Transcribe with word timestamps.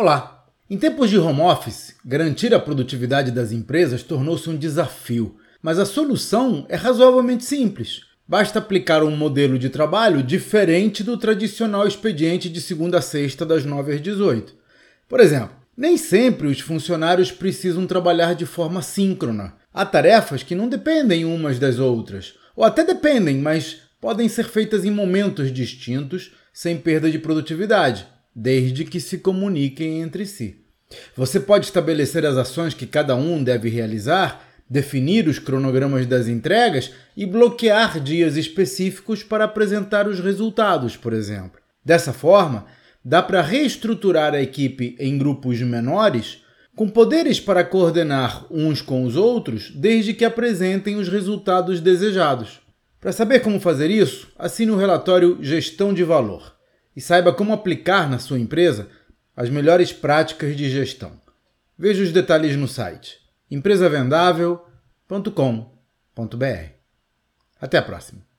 Olá! 0.00 0.46
Em 0.70 0.78
tempos 0.78 1.10
de 1.10 1.18
home 1.18 1.42
office, 1.42 1.94
garantir 2.02 2.54
a 2.54 2.58
produtividade 2.58 3.30
das 3.30 3.52
empresas 3.52 4.02
tornou-se 4.02 4.48
um 4.48 4.56
desafio, 4.56 5.36
mas 5.60 5.78
a 5.78 5.84
solução 5.84 6.64
é 6.70 6.74
razoavelmente 6.76 7.44
simples. 7.44 8.00
Basta 8.26 8.58
aplicar 8.60 9.02
um 9.04 9.14
modelo 9.14 9.58
de 9.58 9.68
trabalho 9.68 10.22
diferente 10.22 11.04
do 11.04 11.18
tradicional 11.18 11.86
expediente 11.86 12.48
de 12.48 12.62
segunda 12.62 12.96
a 12.96 13.02
sexta, 13.02 13.44
das 13.44 13.66
9 13.66 13.92
às 13.96 14.00
18. 14.00 14.54
Por 15.06 15.20
exemplo, 15.20 15.54
nem 15.76 15.98
sempre 15.98 16.46
os 16.46 16.58
funcionários 16.60 17.30
precisam 17.30 17.86
trabalhar 17.86 18.32
de 18.34 18.46
forma 18.46 18.80
síncrona. 18.80 19.52
Há 19.70 19.84
tarefas 19.84 20.42
que 20.42 20.54
não 20.54 20.66
dependem 20.66 21.26
umas 21.26 21.58
das 21.58 21.78
outras, 21.78 22.38
ou 22.56 22.64
até 22.64 22.82
dependem, 22.86 23.36
mas 23.36 23.82
podem 24.00 24.30
ser 24.30 24.44
feitas 24.44 24.86
em 24.86 24.90
momentos 24.90 25.52
distintos, 25.52 26.32
sem 26.54 26.78
perda 26.80 27.10
de 27.10 27.18
produtividade 27.18 28.08
desde 28.34 28.84
que 28.84 29.00
se 29.00 29.18
comuniquem 29.18 30.00
entre 30.02 30.24
si. 30.26 30.64
Você 31.16 31.38
pode 31.38 31.66
estabelecer 31.66 32.24
as 32.26 32.36
ações 32.36 32.74
que 32.74 32.86
cada 32.86 33.14
um 33.14 33.42
deve 33.42 33.68
realizar, 33.68 34.44
definir 34.68 35.28
os 35.28 35.38
cronogramas 35.38 36.06
das 36.06 36.28
entregas 36.28 36.90
e 37.16 37.26
bloquear 37.26 38.00
dias 38.00 38.36
específicos 38.36 39.22
para 39.22 39.44
apresentar 39.44 40.08
os 40.08 40.20
resultados, 40.20 40.96
por 40.96 41.12
exemplo. 41.12 41.60
Dessa 41.84 42.12
forma, 42.12 42.66
dá 43.04 43.22
para 43.22 43.40
reestruturar 43.42 44.34
a 44.34 44.42
equipe 44.42 44.96
em 44.98 45.16
grupos 45.18 45.60
menores, 45.60 46.42
com 46.76 46.88
poderes 46.88 47.40
para 47.40 47.64
coordenar 47.64 48.46
uns 48.50 48.80
com 48.80 49.04
os 49.04 49.16
outros 49.16 49.72
desde 49.74 50.14
que 50.14 50.24
apresentem 50.24 50.96
os 50.96 51.08
resultados 51.08 51.80
desejados. 51.80 52.60
Para 53.00 53.12
saber 53.12 53.40
como 53.40 53.60
fazer 53.60 53.90
isso, 53.90 54.28
assine 54.38 54.70
o 54.70 54.76
relatório 54.76 55.38
Gestão 55.40 55.92
de 55.92 56.04
Valor 56.04 56.59
e 57.00 57.02
saiba 57.02 57.32
como 57.32 57.54
aplicar 57.54 58.06
na 58.10 58.18
sua 58.18 58.38
empresa 58.38 58.90
as 59.34 59.48
melhores 59.48 59.90
práticas 59.90 60.54
de 60.54 60.68
gestão. 60.68 61.18
Veja 61.78 62.02
os 62.02 62.12
detalhes 62.12 62.56
no 62.56 62.68
site 62.68 63.18
empresavendável.com.br. 63.50 64.64
Até 67.58 67.78
a 67.78 67.82
próxima! 67.82 68.29